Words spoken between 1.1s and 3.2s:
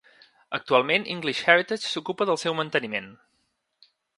English Heritage s'ocupa del seu manteniment.